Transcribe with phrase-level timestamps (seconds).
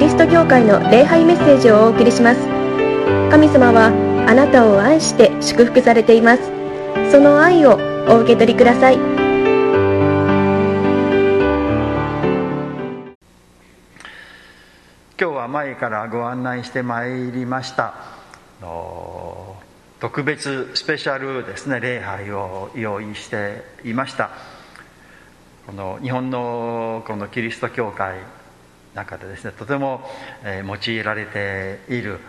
[0.00, 2.40] リスト教会の礼拝メッセージをお送りします。
[3.30, 3.88] 神様は
[4.26, 6.42] あなたを愛して祝福されています。
[7.12, 7.78] その愛を
[8.08, 8.94] お受け取りください。
[8.94, 9.04] 今
[15.18, 17.92] 日は前からご案内してまいりました。
[20.00, 24.30] 特別スペシャルですね礼拝を用意していました。
[25.66, 28.14] この日本のこのキリスト教会
[28.94, 30.02] 中でですねとても
[30.44, 32.20] 用いられている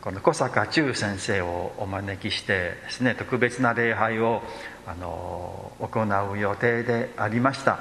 [0.00, 4.42] この小坂忠先生をお招きしてですね特別な礼拝を
[4.86, 6.02] あの行
[6.32, 7.78] う予定でありました。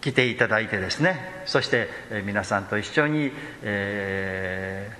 [0.00, 1.88] 来ていただいてですねそして
[2.24, 3.30] 皆さんと一緒に、
[3.62, 4.90] え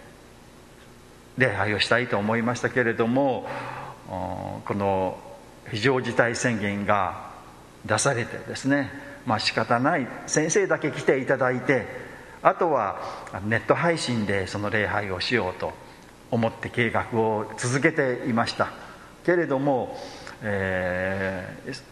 [1.36, 3.46] ー、礼拝をしたいと思いましたけれども
[4.06, 5.18] この
[5.70, 7.30] 非常事態宣言が
[7.84, 8.90] 出されてですね
[9.26, 11.86] まあ仕方ない先生だけ来ていただいて
[12.42, 13.00] あとは
[13.44, 15.72] ネット配信でその礼拝をしようと
[16.30, 18.68] 思って計画を続けていました。
[19.24, 19.96] けれども、
[20.42, 21.82] えー、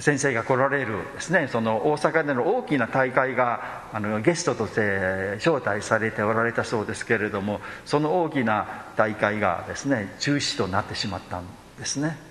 [0.00, 11.44] 先生が来られるですねその大阪での大きな大会があのゲストとして招待されておられたそうですけれどもその大きな大会がですね中止となってしまったん
[11.78, 12.29] ですね。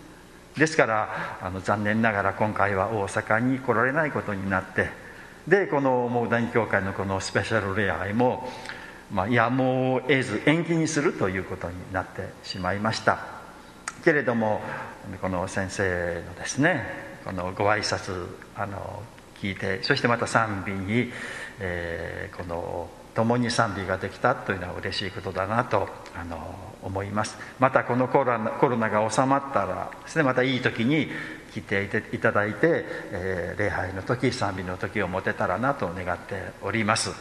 [0.60, 4.90] ですからあの残念ながら今回は大阪に来られないことになって
[5.48, 8.48] でこのモーダン協会のこのスペシャル礼拝も、
[9.12, 13.40] まあ、やむを得ず延期にするということになってしまいました。
[14.04, 14.62] けれども
[15.22, 16.84] この先生のですね
[17.24, 19.02] このご挨拶あの
[19.42, 21.12] 聞いてそしてまた賛美に、
[21.60, 27.38] えー、この共に賛美ができたというのは嬉しいことだなとあの思います。
[27.60, 31.10] またこのコロナコロナが収まったらですねまたいい時に
[31.54, 37.12] 来ていただいて、えー、礼拝の時賛美の時を持てたらなと願っております。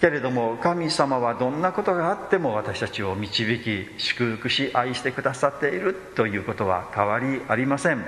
[0.00, 8.04] けれども神様はどんなことがあっても私たちを導き祝福し愛してくださっているということは変わりありません。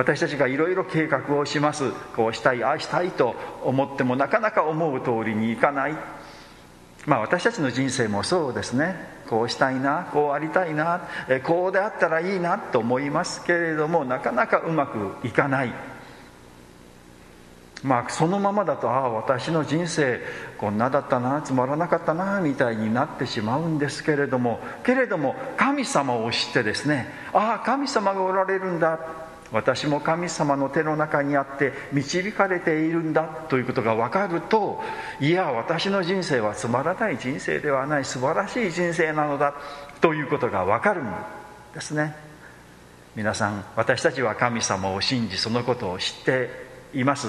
[0.00, 1.92] 私たちがいろいろ計画をします。
[2.16, 5.96] こうしたいああしたいと思ってもなかなか思う通りにいかない。
[7.04, 8.96] まあ私たちの人生もそうですね。
[9.28, 11.02] こうしたいなこうありたいな
[11.44, 15.72] こうであったらいいなと思いますけれどもなかなかうまくいかない。
[17.82, 20.18] まあそのままだとああ私の人生
[20.56, 28.98] こんなだったなつまらなかったなみたいになってしまうんですけれどもけれども神様を知ってですねああ神様がおられるんだ
[29.52, 34.80] 私も神様の手の中にあって導かれているんだということが分かると
[35.20, 39.54] いや私の人生はつまらない人生ではない素晴らしい人生なのだ
[40.00, 41.12] ということが分かるん
[41.74, 42.14] ですね。
[43.16, 46.50] 皆さん私たちは神様を信じそのことを知って
[46.94, 47.28] います。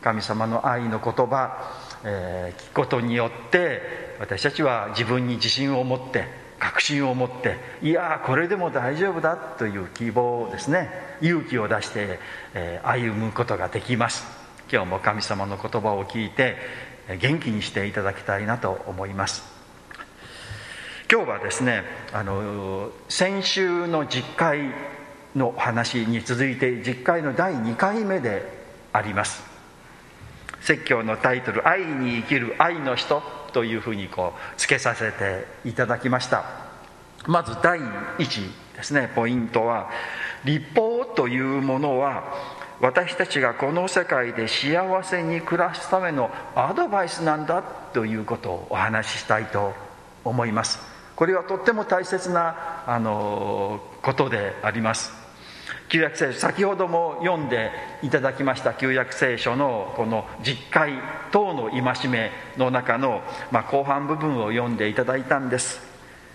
[0.00, 1.72] 神様の愛の言葉、
[2.04, 10.88] えー、聞くことによって私たちは自分に自信を持って確信を持っていやこれでも大丈夫だという希望をですね。
[11.20, 12.18] 勇気を出して、
[12.54, 14.24] えー、歩むことができます。
[14.72, 16.56] 今日も神様の言葉を聞いて
[17.20, 19.44] 元気にしていただきたいなと思います。
[21.12, 21.82] 今日はですね
[22.14, 24.70] あの先週の実会
[25.36, 28.42] の話に続いて実会の第2回目で
[28.94, 29.42] あります。
[30.62, 33.22] 説教のタイトル「愛に生きる愛の人」
[33.54, 36.44] というふうにこう付けさせていただきました。
[37.26, 37.78] まず第
[38.18, 39.10] 1ですね。
[39.14, 39.88] ポイントは
[40.44, 42.24] 立法というものは
[42.80, 49.72] 私たちがこの世界で幸せに暮らすためのアドバイスなんだということをお話ししたいと
[50.24, 50.80] 思います。
[51.16, 55.23] これはとっても大切なあのことであります。
[55.94, 57.70] 旧約聖書先ほども読んで
[58.02, 60.94] いただきました旧約聖書のこの実会
[61.30, 63.22] 等の戒めの中の、
[63.52, 65.80] まあ、後半部分を読んでいただいたんです。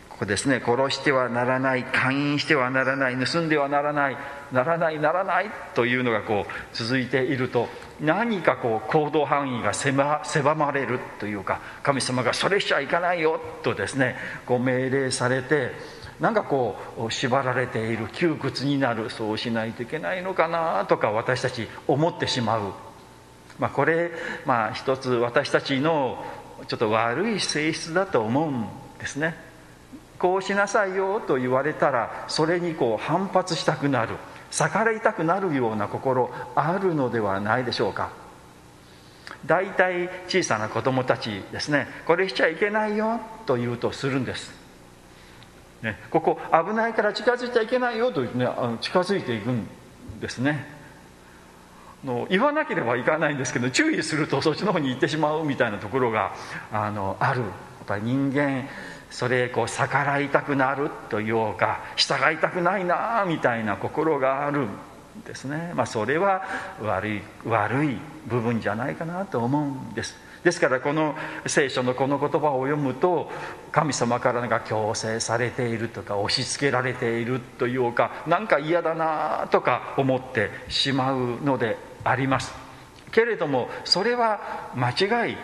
[0.07, 4.17] ここですね殺してはならない勧誘してはならない盗んではならない
[4.53, 7.67] ならないならないというのがこう続いていると
[8.01, 10.21] 何かこう行動範囲が狭
[10.55, 15.71] まれるというか神様がそれしちゃいかないよとですねこう命令されて
[16.19, 22.73] なんかこう縛られている窮屈になるそうしないといけないのかなとか私たち思ってしまう、
[23.57, 24.11] まあ、これ
[24.45, 26.23] まあ一つ私たちの
[26.67, 28.65] ちょっと悪い性質だと思うん
[28.99, 29.35] ですね。
[30.17, 34.15] こうしなさいよと言われたらそれにこう反発したくなる
[34.51, 38.09] 逆らいたくなるような心あるのではないでしょうか。
[39.45, 41.87] 大体小さな子供たちですね。
[42.05, 44.58] これしちゃいけないよと言うとするんです。
[45.81, 49.67] ね、ここ危ないから近づいちゃいけないよとねあの近づいていくん
[50.19, 50.65] ですね。
[52.03, 56.33] の言わなければいかないんですけど注意するとそっちの方に行ってしまうみたいなところが
[56.71, 57.41] あのある。
[57.41, 57.51] やっ
[57.87, 58.67] ぱり人間
[59.09, 64.69] それこう逆らいたくなるというか従いたくないなみたいな心があるん
[65.25, 65.73] ですね。
[65.75, 66.43] まあそれは
[66.81, 67.97] 悪い悪い
[68.27, 70.15] 部分じゃないかなと思うんです。
[70.43, 71.15] ですからこの
[71.45, 73.29] 聖書のこの言葉を読むと
[73.71, 82.53] 神様からなんか強制されているとか押し付けられているというかなんか嫌だなとか思ってしまうのであります。
[83.11, 85.37] けれどもそれは間違い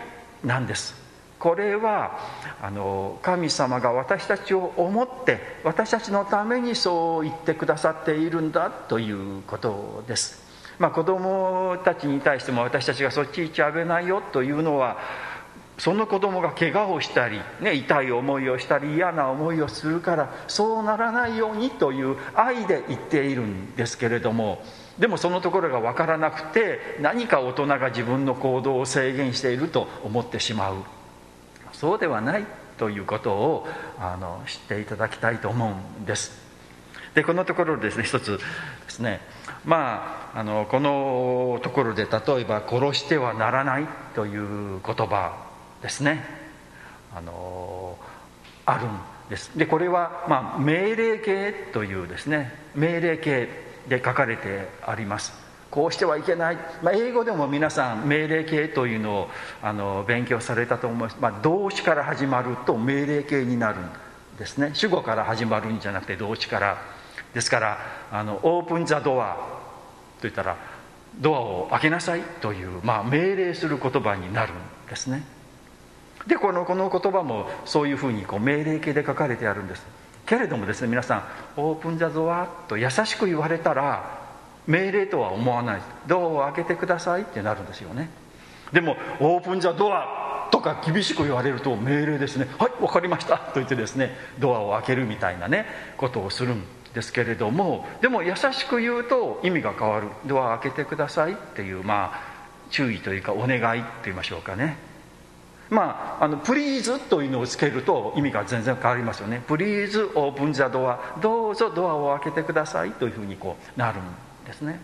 [0.44, 1.06] なんです。
[1.38, 2.18] これは
[2.62, 10.45] あの神様が私たちを思って私たちのためにそう言ってくださっているんだということです。
[10.78, 14.98] まあ、子供たちに対しても私たちがそっち行っちゃ危ないよというのは
[15.78, 24.62] その子供が怪我をしたり、ね、痛い思いをしたり嫌な思いをするからそうならないようにという愛で言っているんですけれども
[24.98, 30.76] でもそのところが分からなくて何か大人が自分の行動を制限していると思ってしまう。
[31.72, 32.46] そうではない
[32.78, 33.68] ということを
[33.98, 36.32] あの知っていただきたいと思うんです。
[37.14, 38.44] でこのところですね一つで
[38.88, 39.20] すね。
[39.66, 45.32] まああのこのところで例えば「殺してはならない」という言葉
[45.82, 46.24] ですね。
[47.14, 47.98] あの
[48.64, 48.90] あるん
[49.28, 49.50] です。
[49.58, 52.54] でこれは、まあ、命令形というですね。
[52.74, 53.48] 命令形
[53.88, 55.32] で書かれてあります。
[55.70, 59.30] こうしてはいけない、まあ、英語でも皆さん命令形というのを
[59.62, 63.90] あの勉強されたと思います、まあ、動詞から始まると命令形になるん
[64.38, 64.70] ですね。
[64.74, 66.76] 主語から始まるんじゃなくて動詞から。
[67.34, 67.78] ですから
[68.10, 69.55] あのオープン・ザ・ドア
[70.16, 70.56] と言ったら
[71.18, 74.56] ドアを開けなさいという、まあ、命令する言葉になるん
[74.88, 75.24] ですね。
[76.26, 79.84] でこのこの言葉もそういうふうにこう命令形で書かれてあるんです。
[80.26, 81.18] けれどもですね皆さ
[81.56, 84.26] んオープン・ザ・ドアと優しく言われたら
[84.66, 85.82] 命令とは思わない。
[86.06, 88.10] ドアを開けてくださいってなるんですよね。
[88.72, 92.48] でもオープン・ザ・ドアとか厳しく言われると命令ですね。
[92.58, 93.38] はい分かりました。
[93.38, 95.66] と言ってですねドアを開けるみたいなね
[95.96, 96.64] ことをするん
[96.96, 100.08] ですけれどもでも優しく言うと意味が変わる。
[100.24, 102.20] ドア開けてくださいっていうまあ
[102.70, 104.78] 注意というかお願いって言いましょうかね。
[105.68, 109.42] まあ、あのプリーズというのをつけると意味が全然変わりますよね。
[109.46, 114.02] プリーズオープンザドアどうぞドアを開けてくださいというふうにこうなるん
[114.46, 114.80] ですね。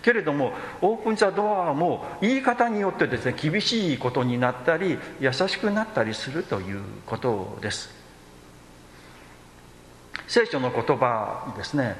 [0.00, 7.99] けれどもオープンザドアも言い方によってですね厳しいことになったり優しくなったりするということです。
[10.30, 11.96] 聖書の言葉ですね。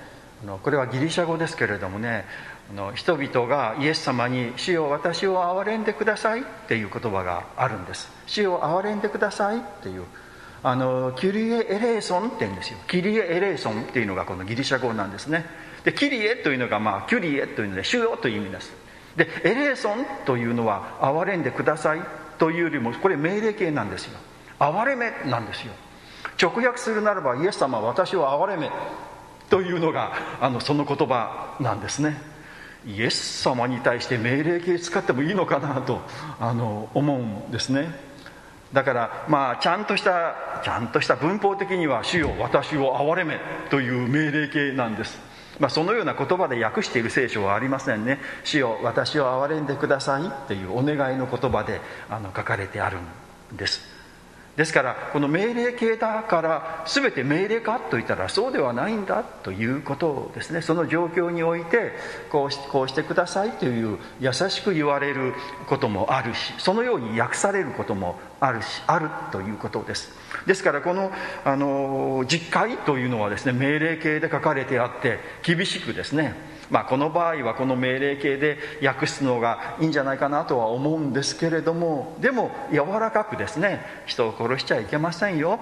[0.62, 2.24] これはギリシャ語ですけれどもね
[2.94, 10.04] 人々がイエス様に「主よ私を憐れんでください」っていう言葉があるんです「主よ憐れんでください」っていう。
[10.62, 12.78] あのキリエ・エレーソンって言うんですよ。
[12.86, 15.46] キリエ・エレーソンっていうのがこのギリシャ語なんですね。
[15.84, 18.72] でキリエというのが、まあ、キュリエというので「主よ」という意味です。
[19.16, 22.02] でエレーソンというのは「憐れんでください」
[22.38, 24.18] というよりもこれ命令形なんですよ。
[24.60, 25.72] 憐れめなんですよ。
[26.40, 28.70] 直訳するならばイエス様は私を憐れめ
[29.50, 32.16] というのがあのその言葉なんですね。
[32.86, 36.00] イエス様に対して命令形使ってもいいのかなと
[36.38, 37.90] あの思うんですね。
[38.72, 43.38] だからまあちゃんとしたちゃんとした文法的には「主よ私を憐れめ」
[43.68, 45.18] という命令形なんです。
[45.58, 52.96] まあ、そのような言葉で訳している聖書はありませんね「主よ私を憐れんでください」っていうお願いの言葉であの書かれてある
[53.52, 53.99] んです。
[54.60, 60.60] ですからこの命令形だから全て命令かといったらそうではないんだということをですね。
[60.60, 61.92] その状況において
[62.30, 65.32] こうしこうしてくださいという優しく言われる
[65.66, 70.12] こともあるしそのように訳されることもあるしあるということです。
[70.44, 71.10] ですからこの
[71.42, 76.34] あの実会というのはですね命令形で書かれてあって厳しくですね
[76.70, 85.58] まあ、この場合はこの命令形で訳すのがいいんじゃないかなとは思うんですけれどもでも柔らかくですね人を殺しちゃいけませんよ。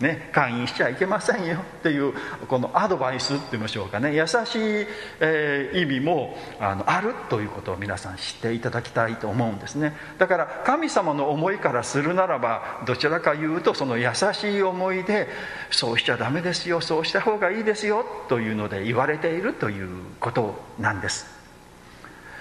[0.00, 2.12] ね、勧誘しちゃいけませんよっていう
[2.48, 4.14] このアドバイスって言いましょうかね。
[4.14, 4.86] 優しい、
[5.20, 9.96] えー、意味もあのあるということを皆さん知っていただきたいと思うんですね。
[10.18, 15.28] だから神様の思いからするならばどちらか言うとその優しい思いで
[15.70, 19.88] そうしちゃダメですよそうした方がいいですよというので言われているという
[20.20, 21.34] ことなんです。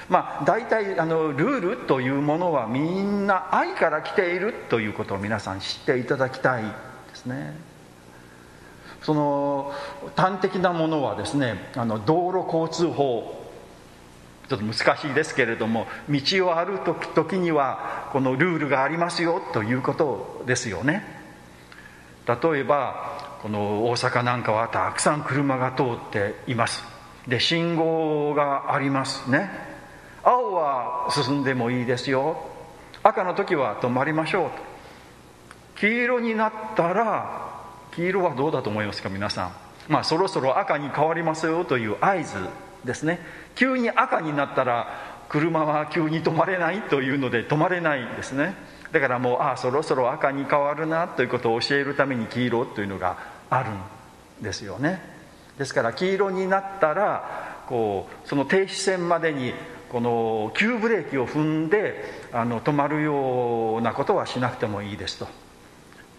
[0.10, 6.64] まあ、大体あのルールというものはみんな愛から来ているということを皆さん知っていただきたい
[7.26, 7.54] ですね。
[9.02, 9.74] その
[10.16, 13.42] 端的なものはですねあの道路交通法。
[14.48, 21.04] ちょっと難しいですけれども道を歩く時にはこのルールがありますよということですよね。
[22.28, 26.84] 例えばこの大阪なんかはたくさん車が通っています。
[27.28, 29.50] で信号がありますね。
[30.24, 32.38] 青は進んでもいいですよ。
[33.02, 34.75] 赤の時は止まりましょうと。
[35.76, 37.54] 黄色になったら
[37.94, 39.52] 黄色はどうだと思いますか皆さん？
[39.88, 42.36] まあそろそろ赤に変わりますよという合図
[42.84, 43.20] ですね。
[43.56, 48.56] 急に赤になったら車は急に止まれないというので止まれないですね。
[48.92, 53.18] だからもうああそろそろ赤に変わるなということを教えるために黄色というのが
[53.50, 55.02] あるんですよね。
[55.58, 59.54] ですから黄色になったらこうその停止線までに
[59.90, 65.28] この急ブレーキを踏んであの止まるようなことはしなくてもいいですと。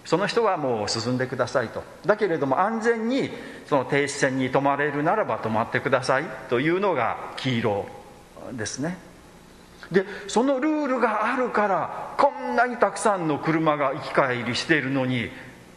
[0.06, 1.82] その人はもう進んでくださいと。
[2.06, 3.28] だけれども安全に
[3.68, 7.86] その停止線に止まれるならば止まってくださいというのが黄色
[8.52, 8.96] ですね。
[9.90, 15.28] でそのルールがあるからこんなにたくさんの車が行き帰りしているのに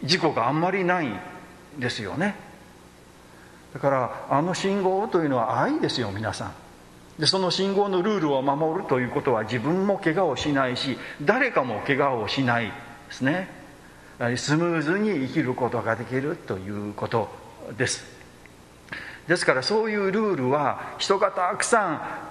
[0.03, 1.07] 事故があんまりない
[1.77, 2.35] ですよね。
[3.73, 6.53] だからあの信号というのは愛ですよ皆さん。
[7.17, 12.73] でその信号のルールを守るということは自分も怪我をしないし誰かも怪我をしないで
[13.11, 13.58] すね。
[14.35, 17.29] スムーズに生きることができるということ
[17.77, 18.03] です。
[19.27, 22.29] ですからそういうルールは人がたくさ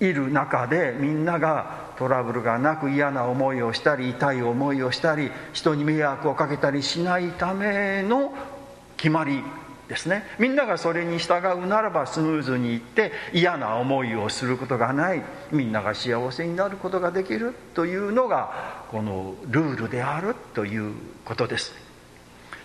[0.00, 8.32] んいる中でみんながトラブルがなく嫌な思いをしたり痛い思いをしたり人に迷惑をかけたりしないための
[8.96, 9.42] 決まり
[9.90, 10.24] ですね。
[10.38, 20.92] みんながそれに従うならばスムーズにいって嫌な思いをすることがないみんなが幸せになることができるというのがこのルールであるという
[21.24, 21.74] ことです。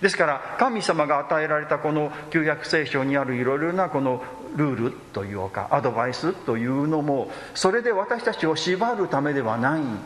[0.01, 4.21] ですから神様が与えられたこの旧約聖書にあるいろいろなこの
[4.55, 9.97] ルールというかアドバイスというのもそれで私たちを縛るためではないん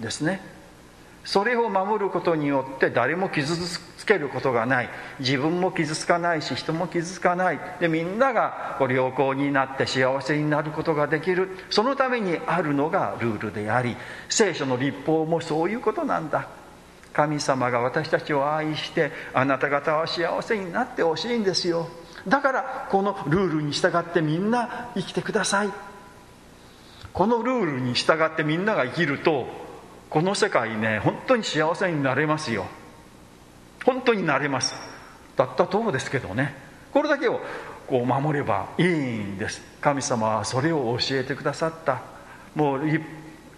[0.00, 0.55] ですね。
[1.26, 4.88] それを守ることによって誰も傷つけることがない。
[5.18, 7.60] 自分も傷つかないし人も傷つかない。
[7.80, 11.50] でみんなが良好になって幸せになることができる。
[11.68, 13.96] そのためにあるのがルールであり
[14.28, 16.48] 聖書の立法もそういうことなんだ。
[17.12, 21.88] 神様が私たちを愛してあなた方は幸せになってほしいんですよ。
[22.28, 25.70] だからこのルールに従ってみんな生きてください。
[27.12, 29.65] このルールに従ってみんなが生きると
[30.16, 32.64] この世界ね本当に幸せになれますよ。
[33.84, 34.74] 本当になれます。
[35.36, 36.54] たったとこですけどね。
[36.90, 37.38] これだけを
[37.86, 39.60] こう守ればいいんです。
[39.78, 42.00] 神様はそれを教えてくださった。
[42.54, 42.80] もう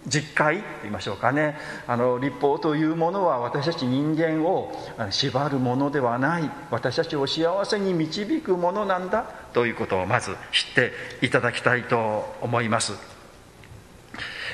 [0.05, 1.57] 実会と言いましょうかね。
[1.87, 4.73] あの立法というものは私たち人間を
[5.11, 6.51] 縛るものではない。
[6.71, 9.23] 私たちを幸せに導くものなんだ。
[9.53, 10.91] ということをまず知って
[11.25, 12.95] いただきたいと思います。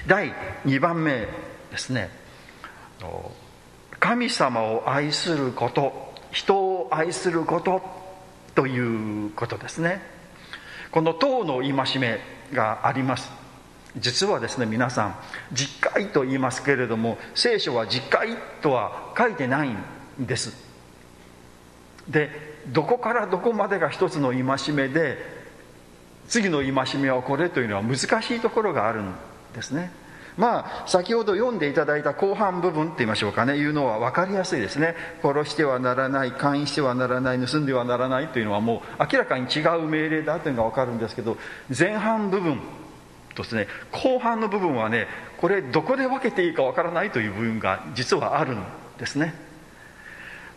[0.06, 0.32] 第
[0.66, 1.55] 2番目。
[1.76, 2.10] ですね。
[4.00, 7.82] 神様を愛すること人を愛すること
[8.56, 10.02] ということですね。
[10.92, 12.20] この党の戒め
[12.54, 13.30] があります。
[13.98, 15.16] 実はですね皆さん
[15.54, 19.78] 実会と言いますけれども聖書は実会とは書いてないん
[20.20, 20.56] です。
[22.08, 22.30] で
[22.68, 25.18] どこからどこまでが一つの戒めで
[26.30, 29.14] 次の戒めはこれというのは難しいところがあるん
[29.54, 30.05] ですね。
[30.38, 33.56] まあ先ほど読んでいただいた後半部分って言いましょうかね。
[33.56, 34.96] いうのは分かりやすいですね。
[35.22, 41.38] 殺してはならない勧誘してはならない盗んではならないというのはもう明らかに違う命令だというのが分かるんですけど
[41.78, 42.60] 前半部分
[43.36, 48.64] とですね後半の部分はねこれどこで分けていいか分からないという部分が実はあるん
[48.98, 49.34] ですね。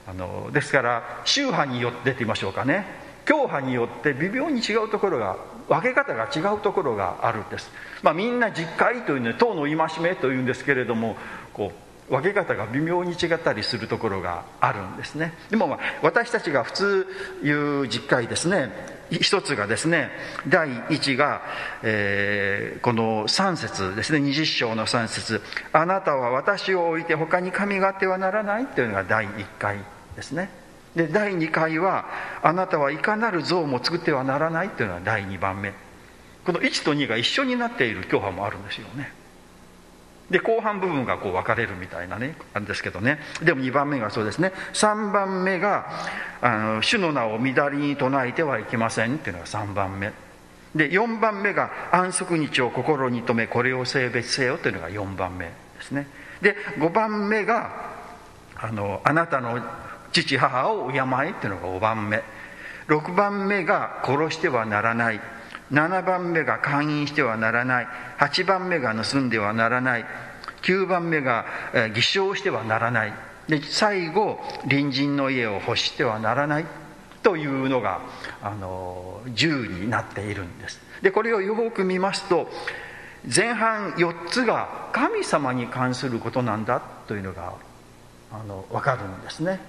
[0.06, 2.86] あのですから宗派によってって言いましょうかね。
[3.26, 5.36] 教派によって微妙に違うところが
[5.68, 7.70] 分け方が違うところがあるんです、
[8.02, 11.16] まあ、みんな実会というのは党の戒めというんですけれども
[11.52, 15.34] こう分け方が微妙に違ったりするところがあるんですね。
[15.50, 17.06] でも、まあ、私たちが普通
[17.42, 18.70] 言う実会ですね。
[19.10, 20.10] 一つがですね
[20.48, 21.40] 第一が、
[21.82, 24.18] えー、この3節ですね。
[24.20, 25.42] 20章の3節。
[25.72, 29.78] あなたは私を置いて他に神があってはならない」というのが第1回
[30.16, 30.48] ですね。
[30.98, 32.06] で第2回は
[32.42, 35.72] あなたはいかなる像も作ってはならないというのは第2番目
[36.44, 39.12] この1と2が一緒になっている教派もあるんですよね。
[40.28, 43.20] で後半部分がこう分かれるみたいなねあんですけどね。
[43.42, 44.52] でも2番目がそうですね。
[44.72, 45.86] 3番目が
[46.42, 50.12] あの主の名を乱りに唱えてはいけませんっていうのが3番目。
[50.74, 56.08] で4番目が安息日を心に留めこれを性別せよというのが4番目ですね。
[56.42, 57.70] で5番目が
[58.56, 59.60] あのあなたの
[60.12, 62.22] 父母を敬えっていうのが5番目
[62.88, 65.20] 6番目が殺してはならない。
[65.70, 67.88] 7番目が勧誘してはならない。
[68.18, 70.06] 8番目が盗んではならない。
[70.62, 71.44] 9番目が
[71.94, 73.12] 偽証してはならない。
[73.46, 76.66] で最後隣人の家を欲してはならない。
[77.22, 78.00] というのが
[78.42, 80.80] あの10になっているんです。
[81.02, 82.48] でこれをよく見ますと
[83.34, 87.52] 前半4つが神様に関することなんだというのが
[88.32, 89.60] あの分かるんですね。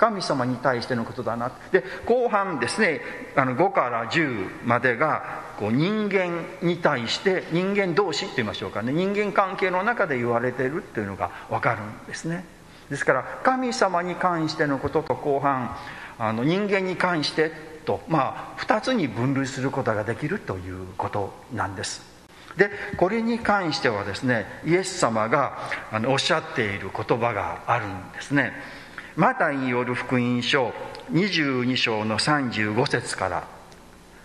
[0.00, 1.52] 神様に対してのことだな。
[1.72, 3.02] で後半ですね
[3.36, 8.94] あの5から10までがこう人間に対して人間同士って言いましょうかね。
[8.94, 12.46] 人間関係の中で言われてるっていうのが分かるんですね。
[12.88, 15.76] ですから神様に関してのことと後半
[16.18, 17.52] あの人間に関して
[17.84, 22.08] とまあ2つに分類することができるということなんです。
[22.56, 25.58] でこれに関してはですねイエス様が
[25.92, 28.79] あのおっしゃっている言葉があるんですね。
[29.16, 30.72] マタイによる福音書
[31.12, 33.48] 22章の35節から。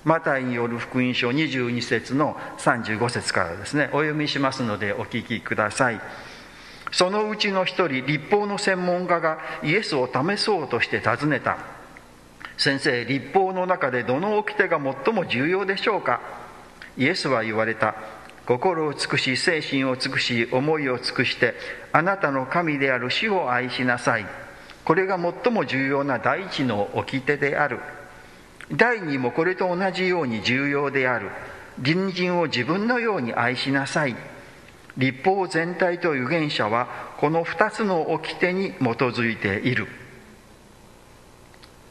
[0.03, 3.85] マタイによる福音書22節の35節からですね。
[3.93, 5.99] お読みしますのでお聞きください。
[6.91, 11.57] そのうちの一人立法の専門家がイエスを試そうとして尋ねた。
[12.57, 16.21] 先生立法の中でどの掟が最も重要でしょうか？
[16.95, 17.95] イエスは言われた。
[18.45, 21.55] 心を尽くし精神を尽くし思いを尽くして
[21.91, 24.44] あなたの神である主を愛しなさい。
[24.85, 27.79] これが最も重要な第一の掟である。
[28.71, 31.31] 第二もこれと同じように重要である。
[31.83, 34.15] 隣人を自分のように愛しなさい。
[34.97, 36.87] 立法全体と預言者は
[37.17, 39.87] この2つの掟に基づいている。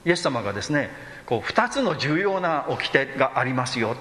[0.07, 0.91] イエス様がですね
[1.27, 3.97] こう2つの重要な掟がありますよ。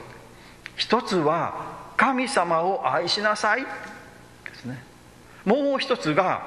[0.76, 3.64] 一つは神様を愛しなさい。
[3.64, 3.68] で
[4.54, 4.82] すね。
[5.46, 6.44] もう一つが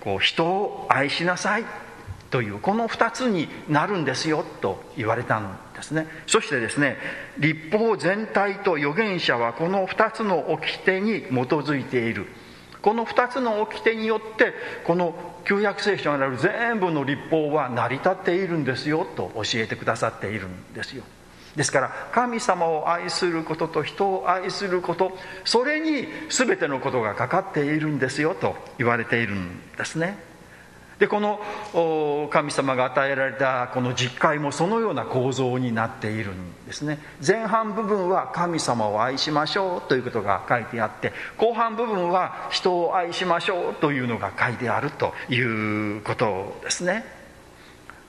[0.00, 1.64] こう人を愛しなさい。
[2.30, 6.06] というこの2つになるんですよと言われたんですね。
[6.26, 6.96] そしてですね
[7.38, 12.26] 立法全体と預言者はこの2つの掟に基づいている。
[12.82, 14.54] この2つの掟によって
[14.86, 15.14] この
[15.44, 21.02] 旧約聖書にある全部の立法は成り立っているんですよと教えてくださっているんですよ。
[21.60, 25.12] ですから神様を愛することと人を愛すること
[25.44, 30.16] それに全てのことがかかっているんですよと言われているんですね。
[30.98, 31.38] でこの
[32.30, 36.98] 神様が与えられたこの実会もそのような構造になっているんですね。
[37.26, 47.19] 前半部分は神様を愛しましょうということが書いてあって後半部分は人を愛しましょうというのが書いてあるということですね。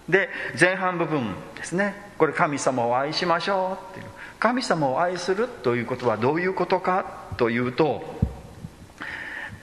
[0.09, 2.11] で前半部分ですね。
[2.17, 4.11] これ神様を愛しましょうっていう。
[4.39, 8.03] 神様を愛するということはどういうことかというと、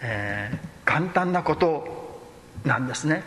[0.01, 2.20] えー、簡単なこと
[2.64, 3.22] なんですね。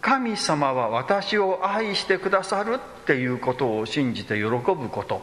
[0.00, 5.22] 神様は私を愛してくださるっていうことを信じて喜ぶこと。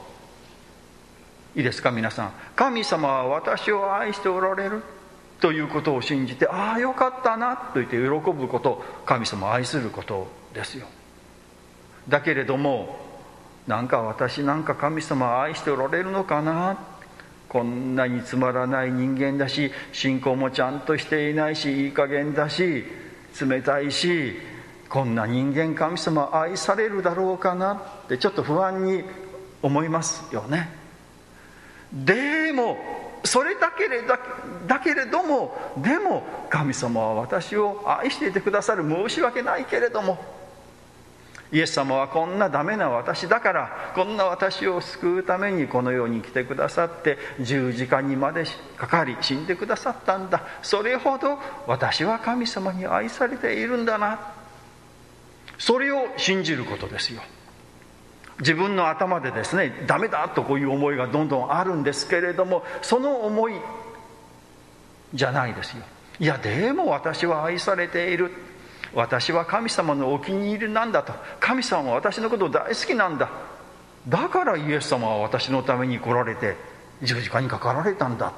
[1.55, 2.31] いいですか皆さん。
[2.55, 4.83] 神様は私を愛しておられる
[5.39, 8.83] ということを信じてああよかったなと言って喜ぶこと。
[9.05, 10.40] 神様を愛すること。
[10.53, 10.87] ですよ。
[12.07, 12.99] だけれども
[13.67, 16.77] なんか私なんか神様を愛しておられるのかな？
[17.47, 22.85] こんなにつまらない人間だし信仰もちゃんとしていないしいい加減だし
[23.39, 24.37] 冷たいし
[24.89, 27.73] こんな人間神様愛されるだろうかな？
[28.05, 29.03] ってちょっと不安に
[29.61, 30.69] 思いますよね。
[31.93, 32.77] でも
[33.23, 34.17] それだけれだ
[34.65, 40.17] だけれどもでも神様は私を愛していてくださる申し訳ないけれども
[41.51, 48.45] イエス様はこんなダメな私だからこんな私を救うためにこの世に来てくださって十字架にまで
[48.77, 50.43] かかり死んでくださったんだ。
[50.61, 51.37] それほど
[51.67, 54.33] 私は神様に愛されているんだな。
[55.57, 57.21] それを信じることですよ。
[58.39, 63.53] 自分の頭でですねダメだとこういう思いがどんどんあるんですけれどもその思い
[65.13, 65.83] じゃないですよ。
[66.19, 68.31] いやでも私は愛されている。
[68.93, 71.13] 私は神様のお気に入りなんだと。
[71.39, 73.29] 神様は私のこと大好きなんだ。
[74.07, 76.55] だからイエス様は私のために来られて
[77.01, 78.33] 十字架にかかられたんだ。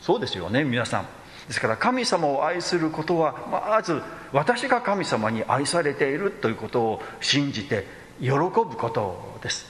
[0.00, 1.06] そうですよね皆さん。
[1.46, 4.00] ですから神様を愛することはまず
[4.32, 7.86] 私が神様に愛されているということを信じて
[8.20, 9.66] 喜ぶことです。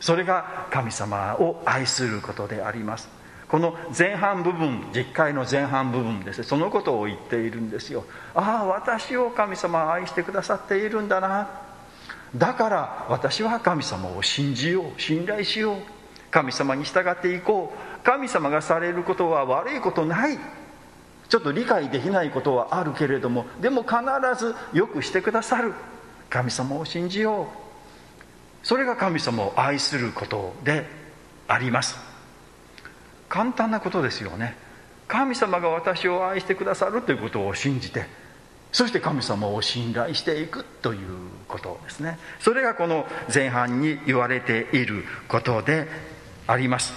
[0.00, 3.15] それが神様を愛することであります。
[3.48, 6.38] この前半部分実会の前半部分です。
[6.38, 8.04] ねそのことを言っているんですよ。
[8.34, 11.48] ああ私を神様は愛してくださっているんだな。
[12.34, 15.76] だから私は神様を信じよう信頼しよう。
[16.30, 18.04] 神様に従っていこう。
[18.04, 20.38] 神様がされることは悪いことない。
[21.28, 23.96] ちょっと理解できないことはあるけれどもでも必
[24.38, 25.72] ずよくしてくださる。
[26.28, 27.46] 神様を信じよう。
[28.66, 30.86] それが神様を愛することで
[31.46, 32.15] あります。
[33.28, 34.56] 簡単なことですよね。
[35.08, 38.06] 神様が私を愛してくださるということを信じて
[38.76, 41.08] そして神様を信頼していくという
[41.48, 42.18] ことですね。
[42.40, 45.88] それがこの前半に言われていることで
[46.46, 46.92] あります。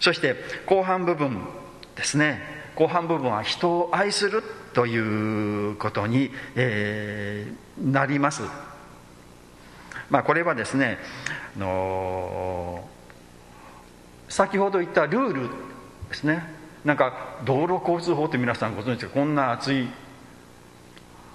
[0.00, 1.46] そして後半部分
[1.96, 2.42] ですね。
[2.74, 4.42] 後半部分は人を愛する
[4.74, 4.96] とい
[5.72, 8.42] うことに、えー、なります。
[10.10, 10.98] まあこれはですね
[11.56, 12.86] あの
[14.30, 15.42] 先ほど言ったルール
[16.08, 16.42] ですね。
[16.84, 19.14] なんか道路交通法って皆さんご存知ですか？
[19.14, 19.88] こんな厚い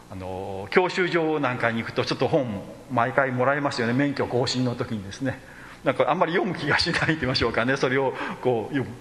[0.10, 3.94] あの教習所なんかに行くとちょっと本毎回もらえますよね。
[3.94, 5.40] 免許更新の時にですね。
[5.84, 7.78] なんかあんまり読む気がしないって言いましょうかね。
[7.78, 8.96] それをこう読む。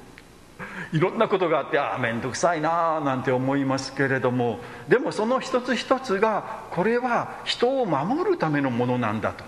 [0.92, 4.58] いろんなことがあってああ面倒くさいなあなんて思いますけれども。
[4.88, 9.44] でもその一つ一つがこれは人を守るためのものなんだと。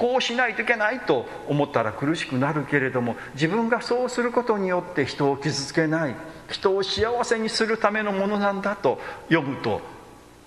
[0.00, 6.14] こうしないといけないと思ったら苦しくなるけれども自分がそうすることによって人を傷つけない。
[6.48, 9.82] 人を幸せにするためのものなんだと読むと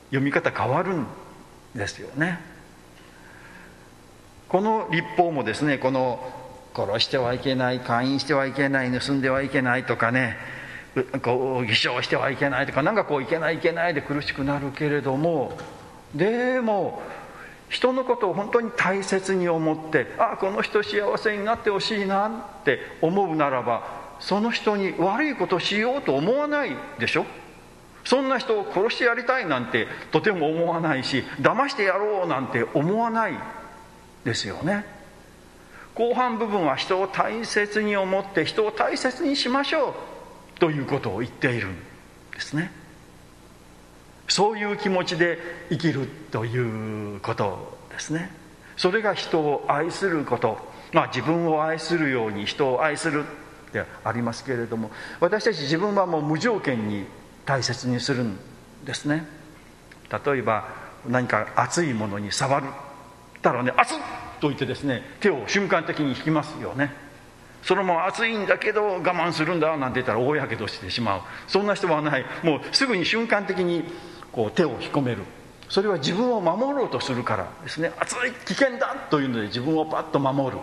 [0.08, 1.06] 読み方変わるん
[1.76, 2.40] ですよね。
[4.50, 6.20] この立法もですねこの
[6.76, 10.36] 殺してはいけない勧誘してはいけない盗んではいけないとかね
[11.22, 15.56] こう偽証してはいけないとかなんかこういけないいけないで苦しくなるけれども
[16.16, 17.04] でも
[17.74, 23.84] 人のことを本当に大切に思ってああこの人幸せになってほしいなって思うならば
[24.20, 27.26] その人に悪いことしようと思わないでしょ？
[28.06, 33.34] そんな人を殺してやりたいなんてとても思わないし騙してやろうなんて思わない
[34.24, 34.86] ですよね。
[35.96, 39.96] 後半部分は人を大切に思って人を大切にしましょ
[40.56, 41.76] うということを言っているん
[42.32, 42.72] ですね。
[44.28, 45.38] そういう気持ちで
[45.70, 48.32] 生きるということですね。
[48.78, 50.58] それが人を愛すること。
[50.94, 53.24] まあ自分を愛するように人を愛する
[53.70, 57.06] ってありますけれども私たち自分はもう無条件に
[57.46, 58.38] 大切にするん
[58.86, 59.26] ですね。
[60.26, 60.70] 例えば
[61.08, 62.68] 何か熱いものに触る
[63.42, 63.98] たらね熱っ
[64.40, 66.92] と言ってですね手を瞬間的に引きますよね。
[67.64, 71.22] そのまま暑いんだけど我慢するんだなんて言ったら大やけどしてしまう。
[71.48, 72.26] そんな人はない。
[72.44, 73.86] もうすぐに瞬間的に
[74.34, 75.24] こう手を引っ込める。
[75.70, 77.94] それは自分を守ろうとするからですね。
[77.98, 80.62] 熱い危険だというので自分をパッと守る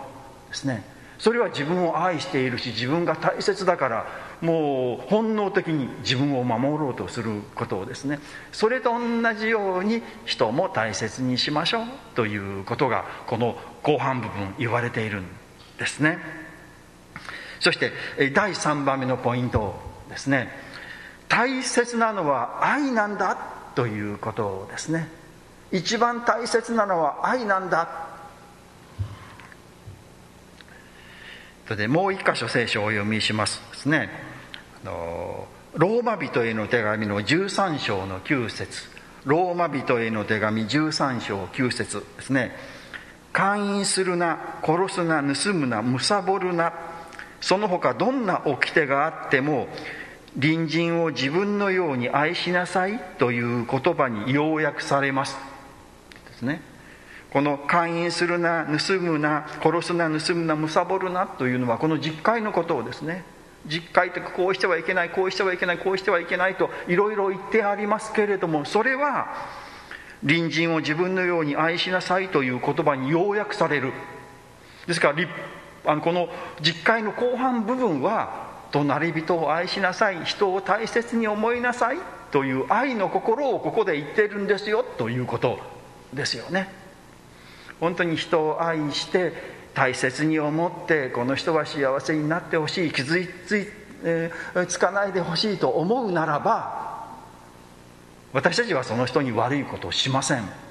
[0.49, 0.83] ですね。
[1.17, 4.05] それは自分を愛しているし自分が大切だから
[4.41, 8.19] もう本能的に自分を守ろうとすることをですね。
[8.51, 15.25] それと同じように人も大切にしましょうということがこの後半部分言われているん
[15.77, 16.17] ですね。
[17.59, 17.91] そして
[18.33, 19.75] 第3番目のポイント
[20.09, 20.49] ですね。
[21.27, 23.37] 大切なのは愛なんだ
[23.75, 25.07] ということですね。
[25.71, 27.87] 一番大切なのは愛なんだ。
[31.65, 34.09] それでもう一箇所聖書をお読みしますですね。
[34.83, 38.89] あのローマ人への手紙の13章の9節。
[39.23, 42.51] ローマ人への手紙13章9節ですね。
[43.31, 46.73] 勧誘するな殺すな盗むな貪るな。
[47.39, 49.69] その他どんな掟があっても
[50.39, 55.37] 隣人を自分のように愛しなさいという言葉に要約されます。
[56.27, 56.61] ですね。
[57.31, 63.23] この勧誘するな盗むな殺すな盗むな貪るなというのはこの実会のことをですね
[63.65, 69.33] 実会とこうしてはいけないこうしてはいけないこうしてはいけないといろいろ言ってありますけれどもそれは
[70.21, 73.93] 隣人を自分のように愛しなさいという言葉に要約される
[74.87, 75.27] ですから
[75.85, 76.27] あのこの
[76.61, 80.23] 実会の後半部分は隣人を愛しなさい。
[80.25, 81.97] 人を大切に思いなさい。
[82.31, 84.83] という愛の心をここで言ってるんですよ。
[84.97, 85.59] ということ
[86.13, 86.69] ですよね。
[87.79, 89.33] 本当に人を愛して
[89.73, 92.91] 大切に思ってこの人は幸せになってほしい。
[92.91, 93.67] 傷つい、
[94.03, 97.09] えー、つかないでほしいと思うならば
[98.33, 100.70] 私たちはその人に悪いことをしません。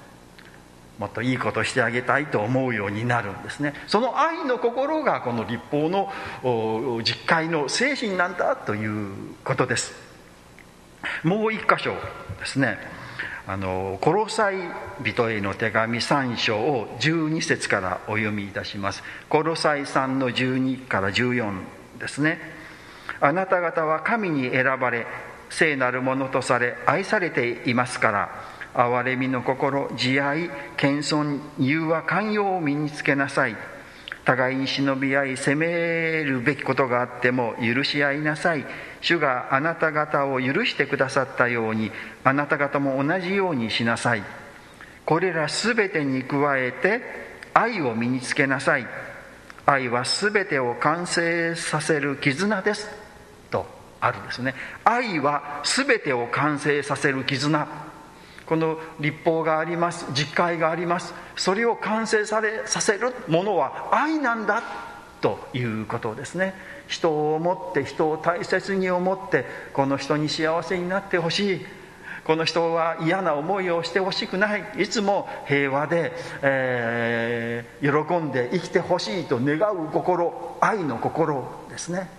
[1.00, 3.72] もっといいことしてあげたいと思うようになるんですね。
[3.86, 6.12] その愛の心がこの立法の
[7.02, 9.10] 実会の精神なんだという
[9.42, 9.94] ことです。
[11.24, 11.94] もう一箇所
[12.38, 12.76] ですね。
[13.46, 14.56] あのコロサイ
[15.02, 19.02] 人への手紙3章を12節からお読みいたします。
[19.30, 21.62] コロサイ3の12から14
[21.98, 22.38] ですね。
[23.22, 25.06] あなた方は神に選ばれ
[25.48, 33.56] 聖なるものとされ愛されていますから憐れみの心慈愛謙遜柔和寛容を身につけなさい。
[34.24, 38.64] 互いに忍び合い責めるべきことがあっても許し合いなさい。
[39.00, 41.90] 主があなた方を許してくださったように
[42.22, 44.22] あなた方も同じようにしなさい。
[45.04, 47.00] これらすべてに加えて
[47.54, 48.86] 愛を身につけなさい。
[49.66, 52.88] 愛はすべてを完成させる絆です。
[53.50, 53.66] と
[54.00, 54.54] あるんですね。
[54.84, 57.89] 愛はすべてを完成させる絆。
[58.50, 64.60] この立法があります実会がありますそれを完成されさせるものは愛なんだ
[65.20, 66.54] ということですね。
[66.88, 71.66] 人を思って人を大切に思ってこの人に幸せになってほしい。
[72.24, 74.64] この人は嫌な思いをしてほしくない。
[74.78, 82.10] いつも平和で、えー、喜んで生きてほしいと願う心愛の心ですね。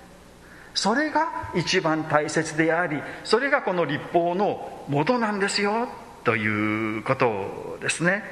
[0.73, 5.89] それが一番大切でありそれがこの立法の元なんですよ。
[6.23, 8.23] ということですね。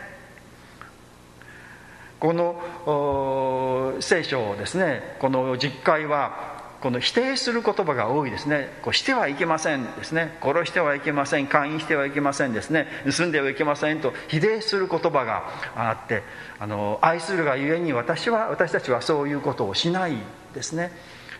[2.19, 5.15] この聖書をですね。
[5.19, 6.49] この実会は
[6.81, 8.69] この否定する言葉が多いですね。
[8.83, 10.37] こうしてはいけませんですね。
[10.41, 11.47] 殺してはいけません。
[11.47, 12.87] 勧誘してはいけませんですね。
[13.17, 16.23] 盗んではいけませんと否定する言葉があって
[16.59, 20.13] あの愛するがゆえに私は私たちはそういうことをしない
[20.53, 20.91] ですね。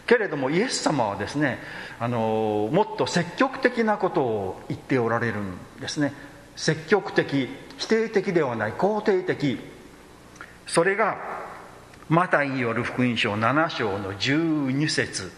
[0.08, 1.60] けれどもイエス様はですね
[2.00, 6.29] あのもっと積極的なことを言っておられるんですね。
[6.60, 9.58] 積極的否定的ではない肯定的。
[10.68, 11.18] それが
[12.10, 15.32] マタイによる福音書7章の12節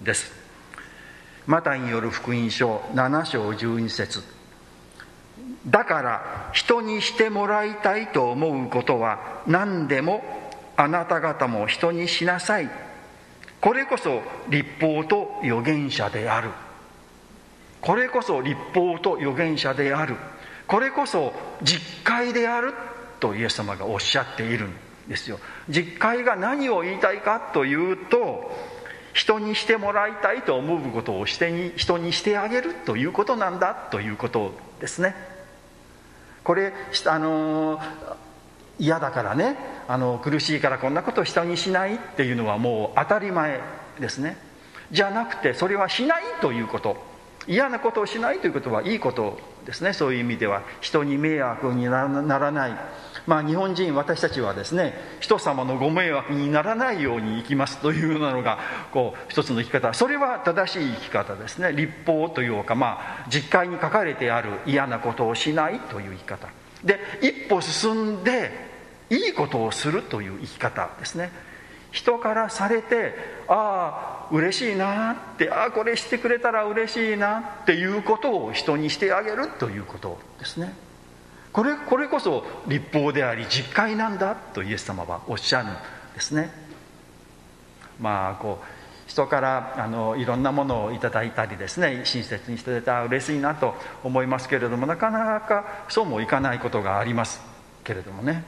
[0.00, 0.30] です。
[1.48, 4.22] マタイによる福音書7章12節。
[5.66, 10.22] だから人にしてもらいたいと思うことは何でも
[10.76, 12.70] あなた方も人にしなさい。
[13.60, 16.50] これこそ立法と預言者である。
[17.80, 20.16] これこそ立法と預言者である。
[20.66, 22.74] これこそ実会である
[23.20, 24.74] とイエス様がおっしゃっているん
[25.08, 25.38] ですよ。
[25.68, 28.50] 実会が何を言いたいかというと
[29.14, 35.14] 人にしてもらいたいと思うことをしてに人にしてあげるということなんだということですね。
[36.44, 36.72] これ
[37.06, 37.80] あの
[38.78, 39.56] 嫌だからね。
[39.88, 43.60] あの苦しいからこんなことを人にしないっていうのはもう当たり前
[43.98, 44.36] ですね。
[44.92, 47.07] じゃなくてそれはしないということ。
[47.48, 49.92] 嫌なことをしないということはいいことですね。
[49.92, 50.62] そういう意味では。
[50.80, 52.72] 人に迷惑にならない。
[53.26, 58.58] まあ日本人私たちはですね人様のご迷惑にならないように生きますというようなのが
[58.90, 59.92] こう一つの生き方。
[59.92, 61.72] それは正しい生き方ですね。
[61.72, 66.48] 立法というかまあ実会に書かれてある嫌なことをしないという生き方。
[66.84, 68.50] で一歩進んで
[69.10, 71.30] いいことをするという生き方ですね。
[71.90, 73.14] 人からされて
[73.48, 80.74] ああ嬉しいなってああこれしてくれたら嬉しいなっていうことを人にしてあげるということですね。
[81.52, 85.70] これこれこそ立法であり実会なんだとイエス様はおっしゃるん
[86.14, 86.50] ですね。
[87.98, 93.74] まあこう人からあのいろんなものをいただいたりですね親切にしていたら嬉しいなと
[94.04, 97.40] 思いますけれどもなかなかそうもいかないことがあります
[97.82, 98.44] けれどもね。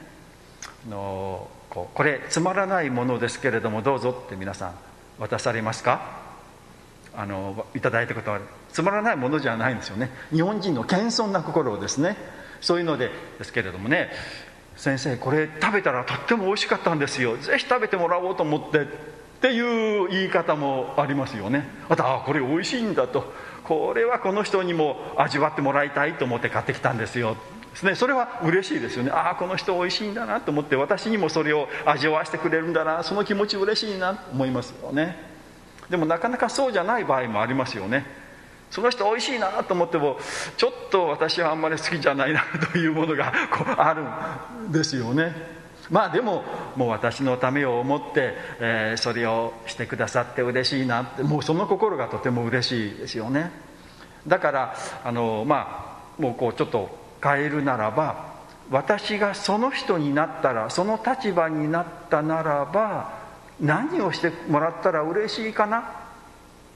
[0.87, 4.73] あのこうこれつまらないものですけれどもどうぞって皆さん
[5.17, 6.19] 渡されますか？
[7.15, 8.39] あのいただいたことは
[8.71, 10.11] つまらないものじゃないんですよね。
[10.31, 12.15] 日本人の謙遜な心をですね。
[12.61, 14.11] そういうのでですけれどもね。
[14.77, 17.37] 先生これ食べたらとっても美味しかったんですよ。
[17.37, 18.81] ぜひ食べてもらおうと思って。
[18.81, 18.85] っ
[19.41, 21.67] ていう言い方もありますよね。
[21.89, 23.33] あとあこれ美味しいんだと。
[23.63, 27.35] これはこの人にも味わってもらいたいと思って買ってきたんですよ。
[27.71, 27.95] ですね。
[27.95, 29.11] それは嬉しいですよね。
[29.11, 33.03] ああこの人美味しいんだなと思って私にもそれを味わわせてくれるんだな。
[33.03, 35.17] その気持ち嬉しいなと思いますよね。
[35.89, 38.05] でもなかなかそうじゃない場合もありますよね。
[38.69, 40.17] その人美味しいなと思っても
[40.55, 44.03] ちょっと私はあんまり好きじゃないなというものがこうある
[44.69, 45.35] んですよね。
[45.89, 46.43] まあでも
[46.77, 53.51] もう私のためを思って、えー、それをしてくださって嬉しいなってもうその心がとても嬉しいですよね。
[54.25, 58.31] だからあのまあもうこうちょっと変えるならば
[58.69, 63.21] 私がその人になったらその立場になったならば
[63.59, 65.91] 何をしてもらったら嬉しいかな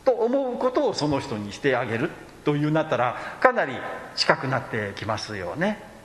[0.04, 2.12] と思うことをその人にしてあげる
[2.44, 3.74] というなったらかなり
[4.16, 5.96] 近くなってきますよね。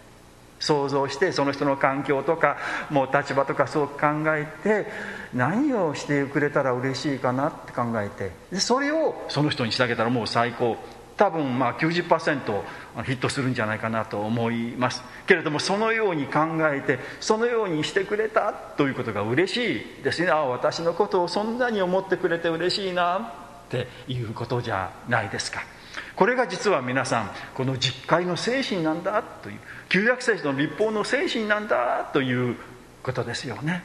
[0.60, 2.58] 想像してその人の環境とか
[2.90, 4.86] もう立場とかそう考えて
[5.32, 10.76] 何をしてくれたら嬉しいかなって考えてでそれをその人にしてあげたらもう最高。
[11.20, 12.62] 多分まあ90%
[13.04, 15.02] ヒットするんじゃないかなと思います。
[15.26, 20.30] けれどもそのように考えてそのようにしてくれたということが嬉しいですね。
[20.30, 23.22] ああ私のことをそんなに思ってくれて嬉しいなっ
[23.68, 25.60] ていうことじゃないですか。
[26.16, 29.58] これが実は皆さんこの実会の精神なんだという
[29.90, 32.56] 旧約聖書の立法の精神なんだという
[33.02, 33.82] ことですよね。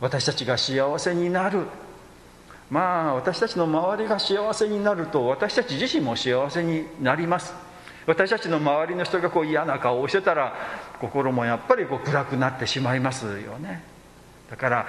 [0.00, 1.66] 私たちが幸せになる
[2.70, 7.54] まあ私たちの周りが幸せになると私たち自身も幸せになります。
[8.06, 10.54] 私たちの周りの人がこう嫌な顔をしてたら
[11.00, 13.82] 心もやっぱりこう暗くなってしまいますよね。
[14.50, 14.86] だから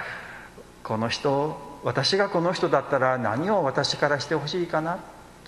[0.84, 4.98] この人私がこの人だったら何を私からしてほしいかな？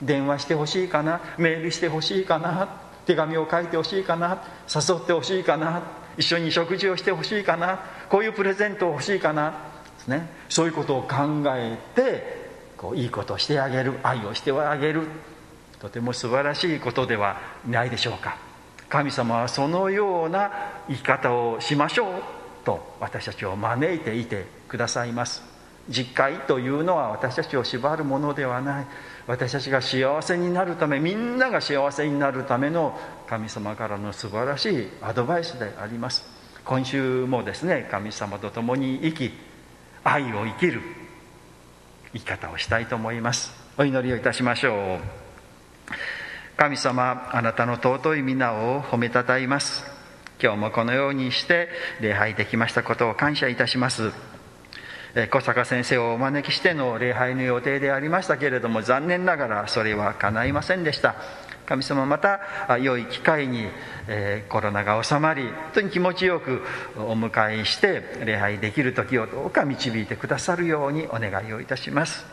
[0.03, 1.21] 電話してほしいかな？
[1.39, 2.81] メールしてほしいかな？
[3.07, 4.43] 手紙を書いてほしいかな？
[4.69, 5.83] 誘ってほしいかな？
[6.17, 7.81] 一緒に食事をしてほしいかな？
[8.09, 9.70] こういうプレゼントを欲しいかな？
[10.01, 10.29] ですね。
[10.49, 12.41] そういうことを考えて
[12.77, 15.07] こういいことをしてあげる愛をしてあげる。
[15.79, 18.37] とても素晴らしいことではないでしょうか。
[18.89, 20.51] 神様はそのような
[20.89, 22.13] 生き方をしましょう
[22.65, 25.43] と私たちを招いていてくださいます。
[25.89, 28.87] 実会というのは私たちを縛るものではない。
[29.27, 36.25] 私たちが幸せになるためみんなが幸せになるための神様からの素晴らしいアドバイスであります。
[36.65, 39.50] 今週もですね神様と共に生き
[40.05, 40.81] 愛を生きる。
[42.13, 43.53] 生き方をしたいと思います。
[43.77, 44.99] お祈りをいたしましょう。
[46.57, 49.85] 神様あなたの尊い皆を褒めたたえます。
[50.43, 51.69] 今日もこのようにして
[52.01, 54.13] 礼拝できましたことを感謝いたします。
[55.31, 61.17] 小坂先生をお招きしての礼拝の予定でありましたけれども残念ながらそれは叶いませんでした。
[61.71, 62.41] 神様また
[62.79, 63.69] 良い機会に、
[64.49, 66.63] コロナが収まり本当に気持ちよく
[66.97, 72.27] お迎えして礼拝できる時をどうか導いてくださるようにお願いをいたします。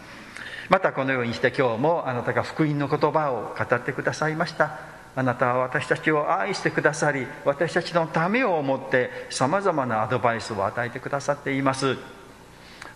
[0.69, 4.79] またこのようにして今日もあなたが福音の言葉を語ってくださいました。
[5.15, 11.95] あなたは私たちを愛してくださり私たちのためを思ってさまざまなアドバイスを与えてくださっています。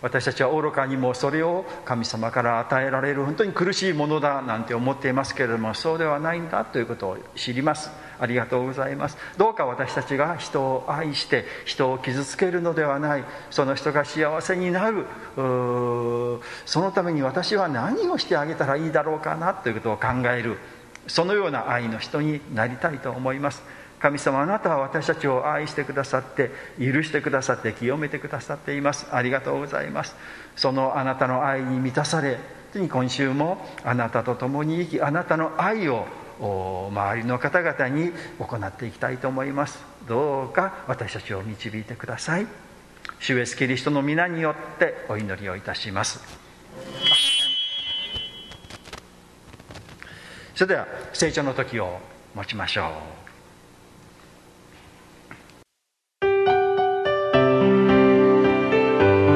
[0.02, 7.90] 私たちは愚かにもそれを神様から与えられる本当に苦しいものだなんて思っていますけれどもそうではないんだということを知ります。
[8.18, 9.16] ありがとうございます。
[9.36, 15.06] どうか私たちが人を愛して人を傷つけるのではないその人が幸せになる。
[15.36, 20.58] そのために私は何をしてあげたらいいだろうかなということを考える
[21.06, 23.62] そのような愛の人になりたいと思います。
[24.02, 29.06] 神様あなたは私たちを愛してくださって許してくださって清めてくださっています。
[29.12, 30.16] ありがとうございます。
[30.56, 32.38] そのあなたの愛に満たされ
[32.74, 36.06] 今週もあなたと共に生きあなたの愛を
[36.90, 39.78] 周りの方々に行っていきたいと思います。
[40.08, 42.46] どうか私たちを導いてください。
[43.20, 46.20] 主イエスキリストの皆によってお祈りをいたします。
[50.56, 52.00] それでは成長の時を
[52.34, 52.88] 持ちましょ
[53.18, 53.21] う。